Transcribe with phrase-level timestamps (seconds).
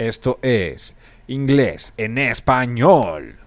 [0.00, 0.96] Esto es
[1.26, 3.39] Inglés en Español.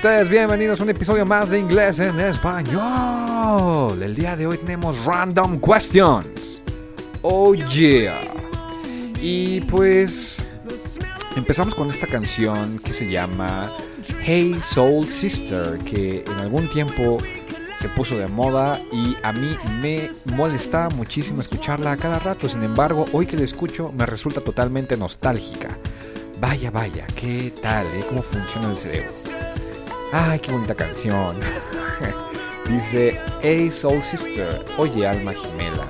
[0.00, 0.30] Ustedes?
[0.30, 4.02] Bienvenidos a un episodio más de Inglés en Español.
[4.02, 6.62] El día de hoy tenemos Random Questions.
[7.20, 8.18] Oh yeah.
[9.20, 10.46] Y pues
[11.36, 13.70] empezamos con esta canción que se llama
[14.22, 17.18] Hey Soul Sister, que en algún tiempo
[17.76, 22.48] se puso de moda y a mí me molestaba muchísimo escucharla a cada rato.
[22.48, 25.76] Sin embargo, hoy que la escucho me resulta totalmente nostálgica.
[26.40, 27.84] Vaya, vaya, ¿qué tal?
[27.88, 28.02] eh?
[28.08, 29.39] ¿Cómo funciona el cerebro?
[30.12, 31.38] Ay, qué bonita canción.
[32.68, 35.86] Dice, Hey Soul Sister, oye alma gemela.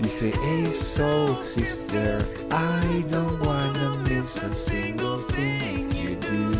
[0.00, 6.52] Dice, Hey Soul Sister, I don't wanna miss a single thing you do.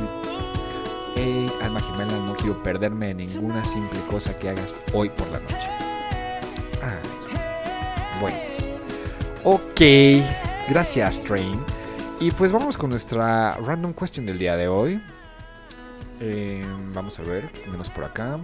[1.14, 5.40] Hey alma gemela, no quiero perderme de ninguna simple cosa que hagas hoy por la
[5.40, 5.68] noche.
[6.82, 8.38] Ay, bueno.
[9.44, 11.62] Ok, gracias Train.
[12.18, 15.02] Y pues vamos con nuestra random question del día de hoy.
[16.26, 16.64] Eh,
[16.94, 18.38] vamos a ver, menos por acá.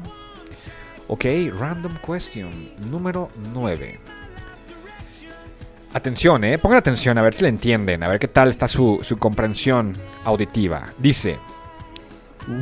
[1.08, 1.24] Ok,
[1.58, 2.50] random question
[2.90, 3.98] número 9.
[5.94, 9.00] Atención, eh, pongan atención a ver si le entienden, a ver qué tal está su,
[9.02, 10.92] su comprensión auditiva.
[10.98, 11.38] Dice: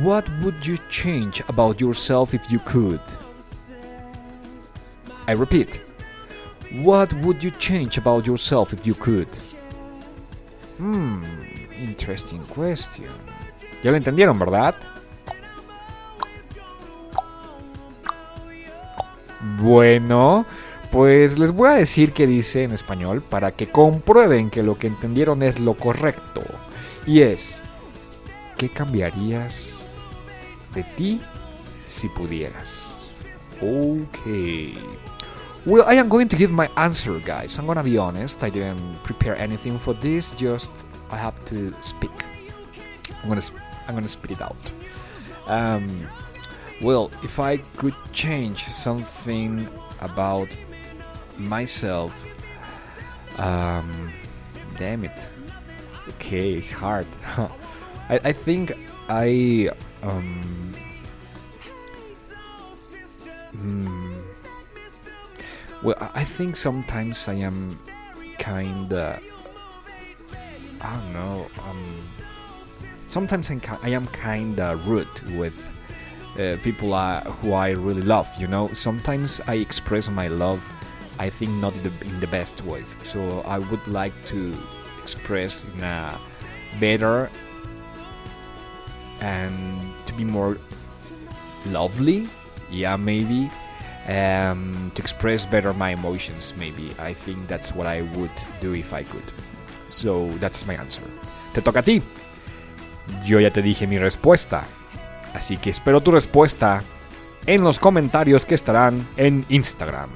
[0.03, 3.01] What would you change about yourself if you could?
[5.27, 5.67] I repeat.
[6.81, 9.27] What would you change about yourself if you could?
[10.77, 11.23] Hmm,
[11.77, 13.11] interesting question.
[13.83, 14.75] Ya lo entendieron, ¿verdad?
[19.61, 20.45] Bueno,
[20.91, 24.87] pues les voy a decir qué dice en español para que comprueben que lo que
[24.87, 26.41] entendieron es lo correcto.
[27.05, 27.61] Y es,
[28.57, 29.87] ¿qué cambiarías
[30.73, 31.21] de ti
[31.87, 33.21] si pudieras?
[33.61, 34.17] Ok.
[35.65, 37.59] Well, I am going to give my answer, guys.
[37.59, 38.43] I'm gonna be honest.
[38.43, 40.33] I didn't prepare anything for this.
[40.37, 40.71] Just
[41.11, 42.11] I have to speak.
[43.21, 43.41] I'm gonna
[43.87, 44.55] I'm gonna spit it out.
[45.47, 46.07] Um,
[46.81, 49.67] well, if I could change something
[49.99, 50.47] about
[51.37, 52.13] myself,
[53.37, 54.11] um,
[54.77, 55.29] damn it.
[56.09, 57.07] Okay, it's hard.
[58.09, 58.73] I, I think
[59.07, 59.69] I
[60.01, 60.73] um.
[63.51, 64.13] hmm,
[65.83, 67.75] well, I think sometimes I am
[68.37, 69.19] kinda.
[70.81, 71.47] I don't know.
[71.67, 71.99] Um,
[72.95, 75.57] sometimes I'm, I am kinda rude with
[76.39, 76.95] uh, people
[77.41, 78.29] who I really love.
[78.39, 80.63] You know, sometimes I express my love.
[81.19, 82.95] I think not in the, in the best ways.
[83.03, 84.55] So I would like to
[85.01, 86.17] express in a
[86.79, 87.29] better
[89.19, 89.53] and
[90.05, 90.57] to be more
[91.67, 92.29] lovely.
[92.71, 93.49] Yeah, maybe
[94.07, 96.53] um, to express better my emotions.
[96.57, 98.31] Maybe I think that's what I would
[98.61, 99.23] do if I could.
[99.89, 101.03] So that's my answer.
[101.53, 102.01] Te toca a ti.
[103.25, 104.63] Yo ya te dije mi respuesta.
[105.33, 106.83] Así que espero tu respuesta
[107.45, 110.09] en los comentarios que estarán en Instagram.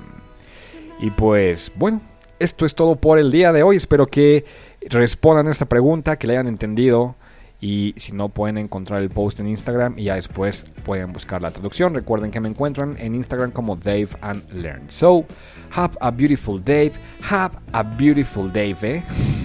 [0.99, 2.01] Y pues bueno,
[2.39, 3.75] esto es todo por el día de hoy.
[3.75, 4.45] Espero que
[4.89, 7.15] respondan esta pregunta, que la hayan entendido.
[7.59, 11.49] Y si no, pueden encontrar el post en Instagram y ya después pueden buscar la
[11.49, 11.93] traducción.
[11.93, 14.89] Recuerden que me encuentran en Instagram como Dave and Learn.
[14.89, 15.25] So,
[15.71, 16.91] have a beautiful day.
[17.29, 19.01] Have a beautiful day, ¿eh?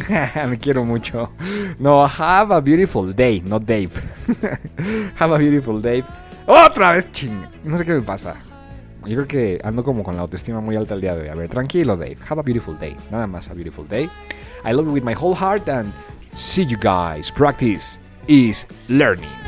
[0.49, 1.31] me quiero mucho.
[1.79, 3.91] No, have a beautiful day, no Dave.
[5.17, 6.05] have a beautiful day.
[6.47, 7.45] Otra vez, ching.
[7.65, 8.37] No sé qué me pasa.
[9.05, 11.29] Yo creo que ando como con la autoestima muy alta el día de hoy.
[11.29, 12.19] A ver, tranquilo, Dave.
[12.29, 12.97] Have a beautiful day.
[13.11, 14.11] Nada más a beautiful day.
[14.65, 15.93] I love you with my whole heart and
[16.35, 17.31] see you guys.
[17.31, 19.48] Practice is learning.